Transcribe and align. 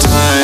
time. 0.00 0.43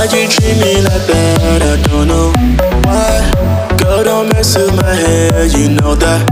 Why'd 0.00 0.12
you 0.14 0.28
treat 0.28 0.56
me 0.56 0.80
like 0.80 1.06
that? 1.08 1.60
I 1.60 1.76
don't 1.82 2.08
know 2.08 2.32
why. 2.88 3.76
Girl, 3.76 4.02
don't 4.02 4.32
mess 4.32 4.56
with 4.56 4.74
my 4.80 4.94
head, 4.94 5.52
you 5.52 5.76
know 5.76 5.94
that. 5.94 6.24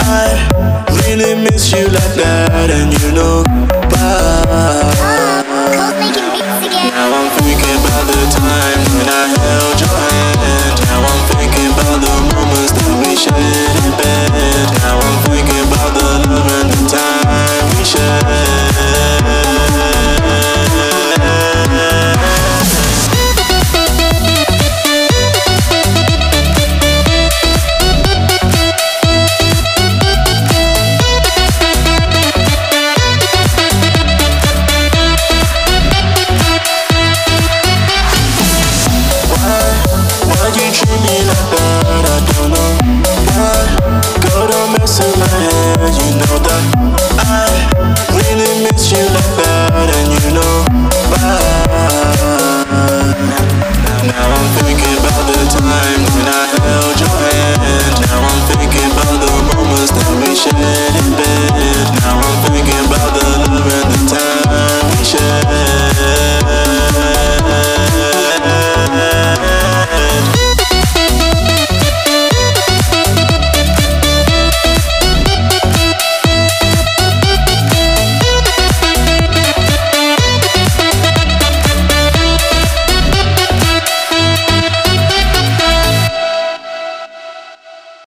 I 0.00 0.84
really 1.08 1.34
miss 1.34 1.72
you 1.72 1.88
like 1.88 2.14
that, 2.16 2.68
and 2.68 2.92
you 3.00 3.12
know. 3.12 3.63